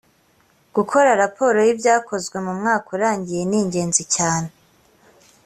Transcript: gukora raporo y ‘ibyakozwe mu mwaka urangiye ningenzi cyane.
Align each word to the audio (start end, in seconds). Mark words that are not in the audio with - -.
gukora 0.75 1.09
raporo 1.21 1.57
y 1.67 1.69
‘ibyakozwe 1.73 2.37
mu 2.45 2.53
mwaka 2.59 2.87
urangiye 2.95 3.43
ningenzi 3.49 4.03
cyane. 4.15 4.49